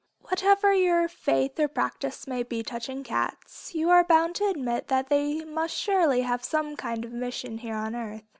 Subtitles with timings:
[0.21, 5.09] Whatever your faith or practice may be touching cats, you are bound to admit that
[5.09, 8.23] they must surely have some kind of mission here on earth.